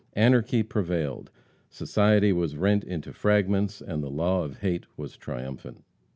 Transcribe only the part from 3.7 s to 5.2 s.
and the law of hate was